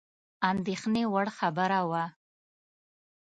[0.49, 2.03] اندېښني وړ خبره وه.